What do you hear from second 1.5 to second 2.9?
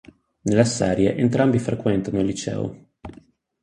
frequentano il liceo.